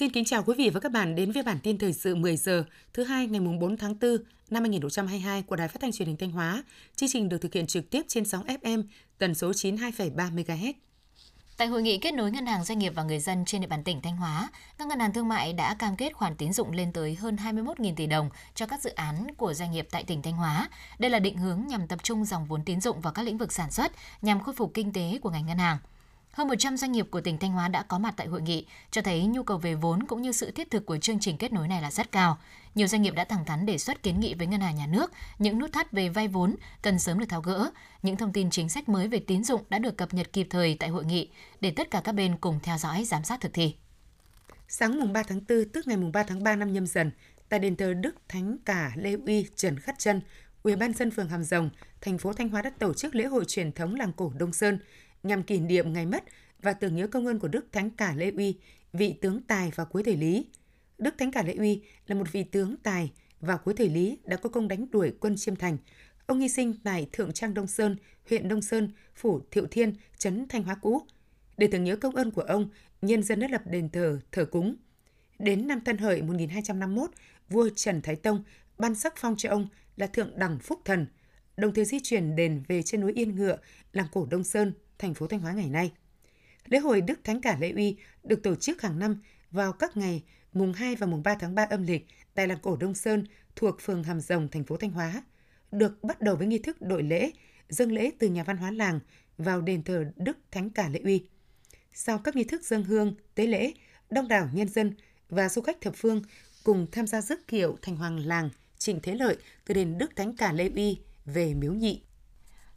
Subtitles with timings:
[0.00, 2.36] Xin kính chào quý vị và các bạn đến với bản tin thời sự 10
[2.36, 2.64] giờ
[2.94, 4.16] thứ hai ngày 4 tháng 4
[4.50, 6.62] năm 2022 của Đài Phát thanh Truyền hình Thanh Hóa.
[6.96, 8.82] Chương trình được thực hiện trực tiếp trên sóng FM
[9.18, 10.72] tần số 92,3 MHz.
[11.56, 13.84] Tại hội nghị kết nối ngân hàng doanh nghiệp và người dân trên địa bàn
[13.84, 16.92] tỉnh Thanh Hóa, các ngân hàng thương mại đã cam kết khoản tín dụng lên
[16.92, 20.34] tới hơn 21.000 tỷ đồng cho các dự án của doanh nghiệp tại tỉnh Thanh
[20.34, 20.68] Hóa.
[20.98, 23.52] Đây là định hướng nhằm tập trung dòng vốn tín dụng vào các lĩnh vực
[23.52, 23.92] sản xuất
[24.22, 25.78] nhằm khôi phục kinh tế của ngành ngân hàng.
[26.32, 29.02] Hơn 100 doanh nghiệp của tỉnh Thanh Hóa đã có mặt tại hội nghị, cho
[29.02, 31.68] thấy nhu cầu về vốn cũng như sự thiết thực của chương trình kết nối
[31.68, 32.38] này là rất cao.
[32.74, 35.12] Nhiều doanh nghiệp đã thẳng thắn đề xuất kiến nghị với ngân hàng nhà nước
[35.38, 37.70] những nút thắt về vay vốn cần sớm được tháo gỡ.
[38.02, 40.76] Những thông tin chính sách mới về tín dụng đã được cập nhật kịp thời
[40.80, 41.30] tại hội nghị
[41.60, 43.74] để tất cả các bên cùng theo dõi giám sát thực thi.
[44.68, 47.10] Sáng mùng 3 tháng 4 tức ngày mùng 3 tháng 3 năm nhâm dần,
[47.48, 50.20] tại đền thờ Đức Thánh Cả Lê Uy Trần Khắc Chân,
[50.62, 53.44] Ủy ban dân phường Hàm Rồng, thành phố Thanh Hóa đã tổ chức lễ hội
[53.44, 54.78] truyền thống làng cổ Đông Sơn
[55.22, 56.24] nhằm kỷ niệm ngày mất
[56.62, 58.58] và tưởng nhớ công ơn của Đức Thánh Cả Lê Uy,
[58.92, 60.46] vị tướng tài vào cuối thời Lý.
[60.98, 64.36] Đức Thánh Cả Lê Uy là một vị tướng tài vào cuối thời Lý đã
[64.36, 65.78] có công đánh đuổi quân Chiêm Thành.
[66.26, 67.96] Ông hy sinh tại Thượng Trang Đông Sơn,
[68.28, 71.02] huyện Đông Sơn, phủ Thiệu Thiên, trấn Thanh Hóa cũ.
[71.56, 72.68] Để tưởng nhớ công ơn của ông,
[73.02, 74.76] nhân dân đã lập đền thờ thờ cúng.
[75.38, 77.10] Đến năm Tân Hợi 1251,
[77.48, 78.44] vua Trần Thái Tông
[78.78, 81.06] ban sắc phong cho ông là Thượng Đẳng Phúc Thần,
[81.56, 83.58] đồng thời di chuyển đền về trên núi Yên Ngựa,
[83.92, 85.92] làng cổ Đông Sơn, thành phố Thanh Hóa ngày nay.
[86.66, 90.22] Lễ hội Đức Thánh Cả Lễ Uy được tổ chức hàng năm vào các ngày
[90.52, 93.24] mùng 2 và mùng 3 tháng 3 âm lịch tại làng cổ Đông Sơn
[93.56, 95.22] thuộc phường Hàm Rồng, thành phố Thanh Hóa,
[95.72, 97.30] được bắt đầu với nghi thức đội lễ,
[97.68, 99.00] dâng lễ từ nhà văn hóa làng
[99.38, 101.24] vào đền thờ Đức Thánh Cả Lễ Uy.
[101.92, 103.72] Sau các nghi thức dâng hương, tế lễ,
[104.10, 104.94] đông đảo nhân dân
[105.28, 106.22] và du khách thập phương
[106.64, 110.36] cùng tham gia rước kiệu thành hoàng làng Trịnh Thế Lợi từ đền Đức Thánh
[110.36, 112.02] Cả Lễ Uy về Miếu Nhị.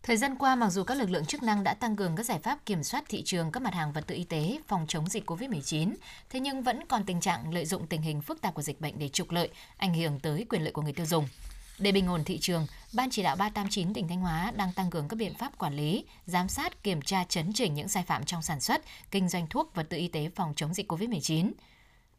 [0.08, 2.40] Thời gian qua, mặc dù các lực lượng chức năng đã tăng cường các giải
[2.40, 5.30] pháp kiểm soát thị trường các mặt hàng vật tư y tế phòng chống dịch
[5.30, 5.94] COVID-19,
[6.30, 9.00] thế nhưng vẫn còn tình trạng lợi dụng tình hình phức tạp của dịch bệnh
[9.00, 11.27] để trục lợi, ảnh hưởng tới quyền lợi của người tiêu dùng.
[11.80, 15.08] Để bình ổn thị trường, Ban chỉ đạo 389 tỉnh Thanh Hóa đang tăng cường
[15.08, 18.42] các biện pháp quản lý, giám sát, kiểm tra chấn chỉnh những sai phạm trong
[18.42, 21.52] sản xuất, kinh doanh thuốc vật tư y tế phòng chống dịch COVID-19.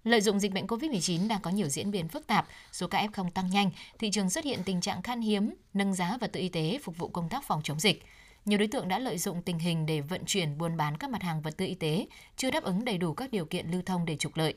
[0.04, 3.31] Lợi dụng dịch bệnh COVID-19 đang có nhiều diễn biến phức tạp, số ca F0
[3.31, 6.48] tăng nhanh, thị trường xuất hiện tình trạng khan hiếm, nâng giá vật tư y
[6.48, 8.04] tế phục vụ công tác phòng chống dịch.
[8.44, 11.22] Nhiều đối tượng đã lợi dụng tình hình để vận chuyển buôn bán các mặt
[11.22, 12.06] hàng vật tư y tế
[12.37, 14.54] chưa đáp ứng đầy đủ các điều kiện lưu thông để trục lợi.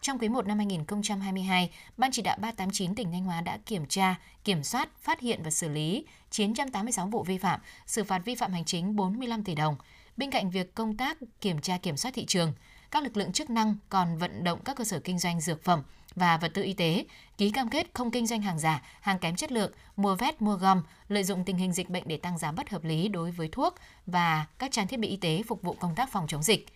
[0.00, 4.14] Trong quý 1 năm 2022, Ban chỉ đạo 389 tỉnh Thanh Hóa đã kiểm tra,
[4.44, 8.52] kiểm soát, phát hiện và xử lý 986 vụ vi phạm, xử phạt vi phạm
[8.52, 9.76] hành chính 45 tỷ đồng.
[10.16, 12.52] Bên cạnh việc công tác kiểm tra kiểm soát thị trường,
[12.90, 15.82] các lực lượng chức năng còn vận động các cơ sở kinh doanh dược phẩm
[16.14, 17.04] và vật tư y tế
[17.38, 20.56] ký cam kết không kinh doanh hàng giả, hàng kém chất lượng, mua vét, mua
[20.56, 23.48] gom, lợi dụng tình hình dịch bệnh để tăng giá bất hợp lý đối với
[23.52, 23.74] thuốc
[24.06, 26.66] và các trang thiết bị y tế phục vụ công tác phòng chống dịch.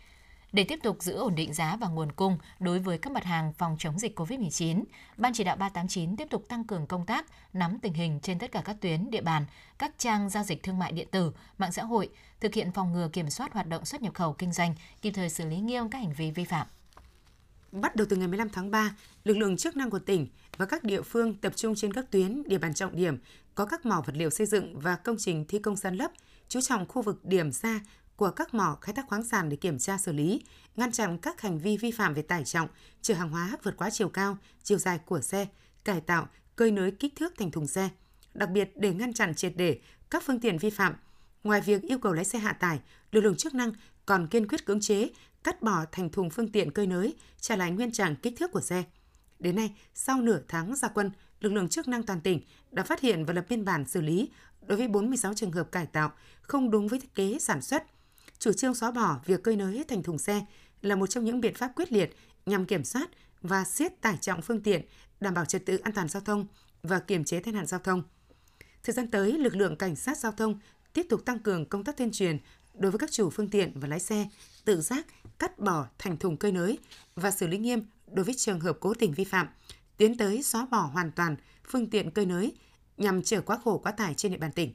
[0.55, 3.53] Để tiếp tục giữ ổn định giá và nguồn cung đối với các mặt hàng
[3.53, 4.85] phòng chống dịch COVID-19,
[5.17, 8.53] Ban chỉ đạo 389 tiếp tục tăng cường công tác nắm tình hình trên tất
[8.53, 9.45] cả các tuyến địa bàn,
[9.79, 12.09] các trang giao dịch thương mại điện tử, mạng xã hội,
[12.41, 15.31] thực hiện phòng ngừa kiểm soát hoạt động xuất nhập khẩu kinh doanh, kịp thời
[15.31, 16.67] xử lý nghiêm các hành vi vi phạm.
[17.73, 20.85] Bắt đầu từ ngày 15 tháng 3, lực lượng chức năng của tỉnh và các
[20.85, 23.19] địa phương tập trung trên các tuyến địa bàn trọng điểm
[23.55, 26.11] có các mỏ vật liệu xây dựng và công trình thi công san lấp,
[26.49, 27.81] chú trọng khu vực điểm ra
[28.17, 30.43] của các mỏ khai thác khoáng sản để kiểm tra xử lý,
[30.77, 32.69] ngăn chặn các hành vi vi phạm về tải trọng,
[33.03, 35.47] chở hàng hóa vượt quá chiều cao, chiều dài của xe,
[35.85, 37.89] cải tạo, cơi nới kích thước thành thùng xe.
[38.35, 39.81] Đặc biệt để ngăn chặn triệt để
[40.11, 40.95] các phương tiện vi phạm,
[41.45, 42.81] ngoài việc yêu cầu lái xe hạ tải,
[43.13, 43.73] lực lượng chức năng
[44.07, 45.09] còn kiên quyết cưỡng chế
[45.45, 48.61] cắt bỏ thành thùng phương tiện cơi nới, trả lại nguyên trạng kích thước của
[48.61, 48.85] xe.
[49.39, 51.11] Đến nay, sau nửa tháng gia quân,
[51.41, 54.29] lực lượng chức năng toàn tỉnh đã phát hiện và lập biên bản xử lý
[54.67, 57.85] đối với 46 trường hợp cải tạo không đúng với thiết kế sản xuất,
[58.45, 60.45] chủ trương xóa bỏ việc cơi nới thành thùng xe
[60.83, 62.17] là một trong những biện pháp quyết liệt
[62.47, 63.11] nhằm kiểm soát
[63.43, 64.83] và siết tải trọng phương tiện,
[65.21, 66.47] đảm bảo trật tự an toàn giao thông
[66.83, 68.03] và kiềm chế tai nạn giao thông.
[68.83, 70.59] Thời gian tới, lực lượng cảnh sát giao thông
[70.93, 72.39] tiếp tục tăng cường công tác tuyên truyền
[72.75, 74.29] đối với các chủ phương tiện và lái xe
[74.65, 75.07] tự giác
[75.39, 76.79] cắt bỏ thành thùng cơi nới
[77.17, 79.49] và xử lý nghiêm đối với trường hợp cố tình vi phạm,
[79.97, 81.37] tiến tới xóa bỏ hoàn toàn
[81.69, 82.53] phương tiện cơi nới
[82.97, 84.75] nhằm chở quá khổ quá tải trên địa bàn tỉnh.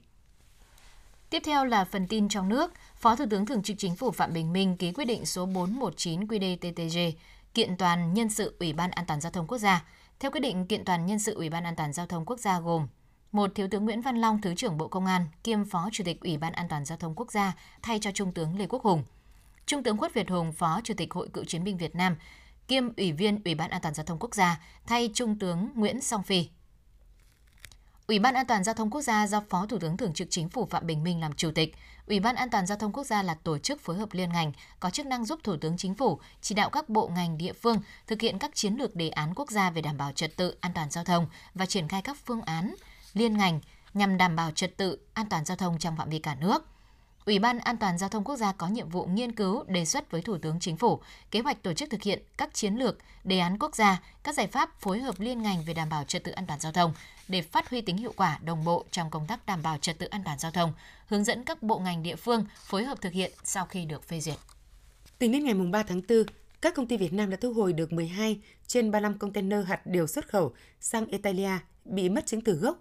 [1.30, 2.74] Tiếp theo là phần tin trong nước.
[2.96, 6.22] Phó Thủ tướng Thường trực Chính phủ Phạm Bình Minh ký quyết định số 419
[6.22, 7.12] QĐ-TTG
[7.54, 9.86] kiện toàn nhân sự Ủy ban An toàn giao thông quốc gia.
[10.20, 12.60] Theo quyết định, kiện toàn nhân sự Ủy ban An toàn giao thông quốc gia
[12.60, 12.88] gồm
[13.32, 16.22] một Thiếu tướng Nguyễn Văn Long, Thứ trưởng Bộ Công an, kiêm Phó Chủ tịch
[16.22, 19.04] Ủy ban An toàn giao thông quốc gia, thay cho Trung tướng Lê Quốc Hùng.
[19.66, 22.16] Trung tướng Khuất Việt Hùng, Phó Chủ tịch Hội Cựu chiến binh Việt Nam,
[22.68, 26.02] kiêm Ủy viên Ủy ban An toàn giao thông quốc gia, thay Trung tướng Nguyễn
[26.02, 26.48] Song Phi.
[28.10, 30.50] Ủy ban An toàn giao thông quốc gia do Phó Thủ tướng Thường trực Chính
[30.50, 31.76] phủ Phạm Bình Minh làm chủ tịch.
[32.08, 34.52] Ủy ban An toàn giao thông quốc gia là tổ chức phối hợp liên ngành,
[34.80, 37.82] có chức năng giúp Thủ tướng Chính phủ chỉ đạo các bộ ngành địa phương
[38.08, 40.72] thực hiện các chiến lược đề án quốc gia về đảm bảo trật tự an
[40.76, 42.76] toàn giao thông và triển khai các phương án
[43.14, 43.60] liên ngành
[43.94, 46.66] nhằm đảm bảo trật tự an toàn giao thông trong phạm vi cả nước.
[47.30, 50.12] Ủy ban An toàn giao thông quốc gia có nhiệm vụ nghiên cứu, đề xuất
[50.12, 51.00] với Thủ tướng Chính phủ
[51.32, 54.48] kế hoạch tổ chức thực hiện các chiến lược, đề án quốc gia, các giải
[54.48, 56.94] pháp phối hợp liên ngành về đảm bảo trật tự an toàn giao thông
[57.28, 60.08] để phát huy tính hiệu quả đồng bộ trong công tác đảm bảo trật tự
[60.08, 60.74] an toàn giao thông,
[61.08, 64.20] hướng dẫn các bộ ngành địa phương phối hợp thực hiện sau khi được phê
[64.20, 64.38] duyệt.
[65.20, 66.24] Tính đến ngày 3 tháng 4,
[66.62, 70.08] các công ty Việt Nam đã thu hồi được 12 trên 35 container hạt điều
[70.08, 71.52] xuất khẩu sang Italia
[71.86, 72.80] bị mất chứng từ gốc,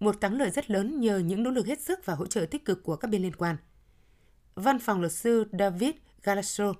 [0.00, 2.64] một thắng lợi rất lớn nhờ những nỗ lực hết sức và hỗ trợ tích
[2.64, 3.56] cực của các bên liên quan.
[4.56, 5.90] Văn phòng luật sư David
[6.22, 6.74] Galasso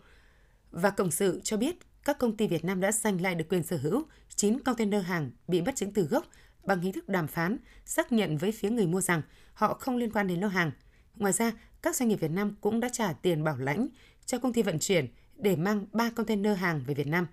[0.70, 3.62] và Cộng sự cho biết các công ty Việt Nam đã giành lại được quyền
[3.62, 4.02] sở hữu
[4.36, 6.26] 9 container hàng bị mất chứng từ gốc
[6.64, 9.22] bằng hình thức đàm phán, xác nhận với phía người mua rằng
[9.54, 10.70] họ không liên quan đến lô hàng.
[11.16, 11.52] Ngoài ra,
[11.82, 13.88] các doanh nghiệp Việt Nam cũng đã trả tiền bảo lãnh
[14.26, 15.06] cho công ty vận chuyển
[15.36, 17.26] để mang 3 container hàng về Việt Nam.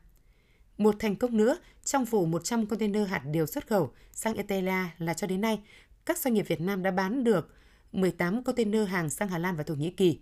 [0.77, 5.13] Một thành công nữa trong vụ 100 container hạt điều xuất khẩu sang Italia là
[5.13, 5.61] cho đến nay,
[6.05, 7.53] các doanh nghiệp Việt Nam đã bán được
[7.91, 10.19] 18 container hàng sang Hà Lan và Thổ Nhĩ Kỳ.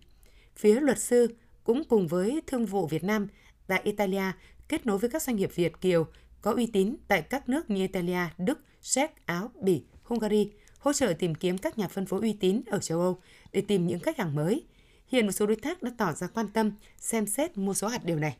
[0.55, 3.27] Phía luật sư cũng cùng với Thương vụ Việt Nam
[3.67, 4.31] tại Italia
[4.67, 6.07] kết nối với các doanh nghiệp Việt Kiều
[6.41, 11.13] có uy tín tại các nước như Italia, Đức, Séc, Áo, Bỉ, Hungary, hỗ trợ
[11.19, 13.19] tìm kiếm các nhà phân phối uy tín ở châu Âu
[13.51, 14.65] để tìm những khách hàng mới.
[15.07, 18.05] Hiện một số đối tác đã tỏ ra quan tâm xem xét mua số hạt
[18.05, 18.37] điều này.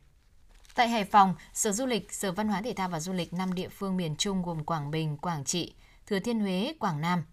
[0.76, 3.54] Tại Hải Phòng, Sở Du lịch, Sở Văn hóa Thể thao và Du lịch năm
[3.54, 5.74] địa phương miền Trung gồm Quảng Bình, Quảng Trị,
[6.08, 7.24] Thừa Thiên Huế, Quảng Nam,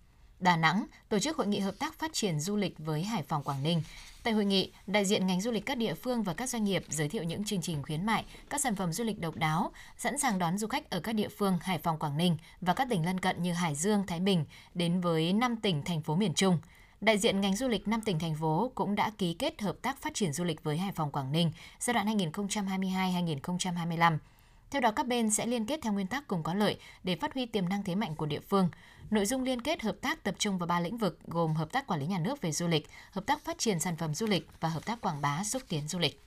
[0.40, 3.42] Đà Nẵng tổ chức hội nghị hợp tác phát triển du lịch với Hải Phòng
[3.42, 3.82] Quảng Ninh.
[4.28, 6.84] Tại hội nghị, đại diện ngành du lịch các địa phương và các doanh nghiệp
[6.88, 10.18] giới thiệu những chương trình khuyến mại, các sản phẩm du lịch độc đáo, sẵn
[10.18, 13.06] sàng đón du khách ở các địa phương Hải Phòng, Quảng Ninh và các tỉnh
[13.06, 14.44] lân cận như Hải Dương, Thái Bình
[14.74, 16.58] đến với 5 tỉnh thành phố miền Trung.
[17.00, 20.02] Đại diện ngành du lịch 5 tỉnh thành phố cũng đã ký kết hợp tác
[20.02, 24.18] phát triển du lịch với Hải Phòng Quảng Ninh giai đoạn 2022-2025.
[24.70, 27.34] Theo đó, các bên sẽ liên kết theo nguyên tắc cùng có lợi để phát
[27.34, 28.68] huy tiềm năng thế mạnh của địa phương.
[29.10, 31.86] Nội dung liên kết hợp tác tập trung vào ba lĩnh vực gồm hợp tác
[31.86, 34.48] quản lý nhà nước về du lịch, hợp tác phát triển sản phẩm du lịch
[34.60, 36.22] và hợp tác quảng bá xúc tiến du lịch.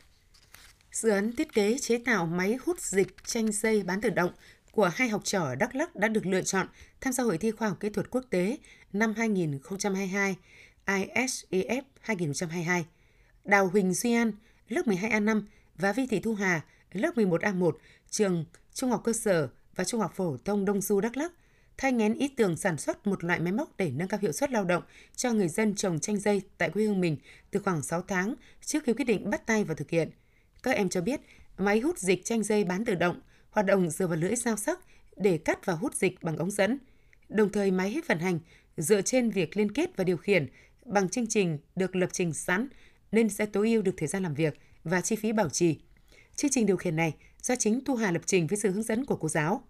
[0.91, 4.31] Dự án thiết kế chế tạo máy hút dịch tranh dây bán tự động
[4.71, 6.67] của hai học trò ở Đắk Lắk đã được lựa chọn
[7.01, 8.57] tham gia Hội thi Khoa học Kỹ thuật Quốc tế
[8.93, 10.35] năm 2022
[10.85, 12.85] ISEF 2022.
[13.45, 14.31] Đào Huỳnh Duy An,
[14.69, 15.41] lớp 12A5
[15.75, 16.61] và Vi Thị Thu Hà,
[16.91, 17.71] lớp 11A1,
[18.09, 21.31] trường Trung học cơ sở và Trung học phổ thông Đông Du Đắk Lắk
[21.77, 24.51] thay ngén ý tưởng sản xuất một loại máy móc để nâng cao hiệu suất
[24.51, 24.83] lao động
[25.15, 27.17] cho người dân trồng chanh dây tại quê hương mình
[27.51, 30.09] từ khoảng 6 tháng trước khi quyết định bắt tay vào thực hiện.
[30.63, 31.21] Các em cho biết,
[31.57, 34.79] máy hút dịch chanh dây bán tự động hoạt động dựa vào lưỡi dao sắc
[35.15, 36.77] để cắt và hút dịch bằng ống dẫn.
[37.29, 38.39] Đồng thời máy hết vận hành
[38.77, 40.47] dựa trên việc liên kết và điều khiển
[40.85, 42.67] bằng chương trình được lập trình sẵn
[43.11, 45.79] nên sẽ tối ưu được thời gian làm việc và chi phí bảo trì.
[46.41, 49.05] Chương trình điều khiển này do chính Thu Hà lập trình với sự hướng dẫn
[49.05, 49.63] của cô giáo.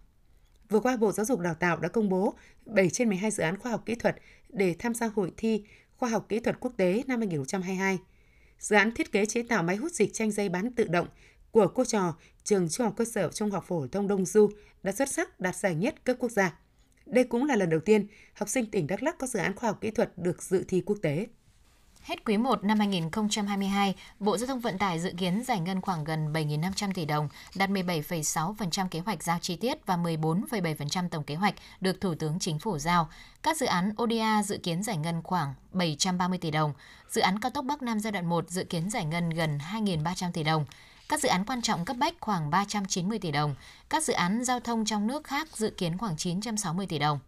[0.68, 2.34] Vừa qua, Bộ Giáo dục Đào tạo đã công bố
[2.66, 4.16] 7 trên 12 dự án khoa học kỹ thuật
[4.48, 5.64] để tham gia hội thi
[5.96, 7.98] Khoa học kỹ thuật quốc tế năm 2022.
[8.58, 11.06] Dự án thiết kế chế tạo máy hút dịch tranh dây bán tự động
[11.50, 14.50] của cô trò trường Trung học cơ sở Trung học phổ thông Đông Du
[14.82, 16.58] đã xuất sắc đạt giải nhất cấp quốc gia.
[17.06, 19.70] Đây cũng là lần đầu tiên học sinh tỉnh Đắk Lắk có dự án khoa
[19.70, 21.26] học kỹ thuật được dự thi quốc tế.
[22.02, 26.04] Hết quý 1 năm 2022, Bộ Giao thông Vận tải dự kiến giải ngân khoảng
[26.04, 31.34] gần 7.500 tỷ đồng, đạt 17,6% kế hoạch giao chi tiết và 14,7% tổng kế
[31.34, 33.08] hoạch được Thủ tướng Chính phủ giao.
[33.42, 36.72] Các dự án ODA dự kiến giải ngân khoảng 730 tỷ đồng.
[37.08, 40.32] Dự án cao tốc Bắc Nam giai đoạn 1 dự kiến giải ngân gần 2.300
[40.32, 40.64] tỷ đồng.
[41.08, 43.54] Các dự án quan trọng cấp bách khoảng 390 tỷ đồng.
[43.88, 47.18] Các dự án giao thông trong nước khác dự kiến khoảng 960 tỷ đồng.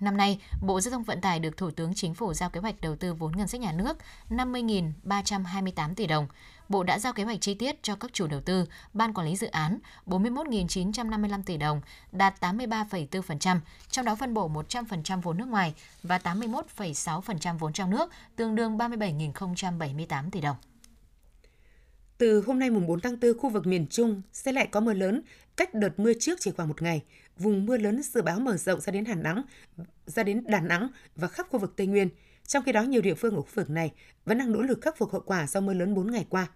[0.00, 2.80] Năm nay, Bộ Giao thông Vận tải được Thủ tướng Chính phủ giao kế hoạch
[2.80, 3.96] đầu tư vốn ngân sách nhà nước
[4.30, 6.26] 50.328 tỷ đồng.
[6.68, 9.36] Bộ đã giao kế hoạch chi tiết cho các chủ đầu tư, ban quản lý
[9.36, 11.80] dự án 41.955 tỷ đồng,
[12.12, 18.10] đạt 83,4%, trong đó phân bổ 100% vốn nước ngoài và 81,6% vốn trong nước,
[18.36, 20.56] tương đương 37.078 tỷ đồng.
[22.20, 24.92] Từ hôm nay mùng 4 tháng 4, khu vực miền Trung sẽ lại có mưa
[24.92, 25.22] lớn,
[25.56, 27.02] cách đợt mưa trước chỉ khoảng một ngày.
[27.38, 29.42] Vùng mưa lớn dự báo mở rộng ra đến Hà Nẵng,
[30.06, 32.08] ra đến Đà Nẵng và khắp khu vực Tây Nguyên.
[32.46, 33.92] Trong khi đó, nhiều địa phương ở khu vực này
[34.24, 36.46] vẫn đang nỗ lực khắc phục hậu quả do mưa lớn 4 ngày qua.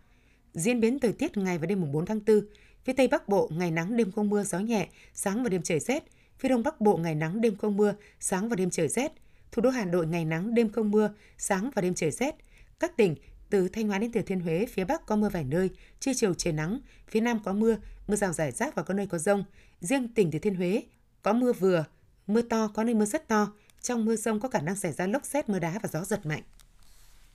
[0.52, 2.40] Diễn biến thời tiết ngày và đêm mùng 4 tháng 4,
[2.85, 5.80] phía Tây Bắc Bộ ngày nắng đêm không mưa gió nhẹ, sáng và đêm trời
[5.80, 6.04] rét.
[6.38, 9.12] Phía Đông Bắc Bộ ngày nắng đêm không mưa, sáng và đêm trời rét.
[9.52, 12.35] Thủ đô Hà Nội ngày nắng đêm không mưa, sáng và đêm trời rét.
[12.80, 13.14] Các tỉnh
[13.54, 15.70] từ Thanh Hóa đến Thừa Thiên Huế, phía Bắc có mưa vài nơi,
[16.00, 19.06] trưa chiều trời nắng, phía Nam có mưa, mưa rào rải rác và có nơi
[19.06, 19.44] có rông.
[19.80, 20.82] Riêng tỉnh Thừa Thiên Huế
[21.23, 21.84] có mưa vừa,
[22.26, 23.52] mưa to, có nơi mưa rất to.
[23.82, 26.26] Trong mưa rông có khả năng xảy ra lốc xét, mưa đá và gió giật
[26.26, 26.42] mạnh.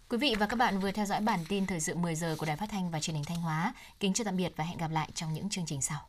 [0.09, 2.45] Quý vị và các bạn vừa theo dõi bản tin thời sự 10 giờ của
[2.45, 3.73] Đài Phát thanh và Truyền hình Thanh Hóa.
[3.99, 5.99] Kính chào tạm biệt và hẹn gặp lại trong những chương trình sau.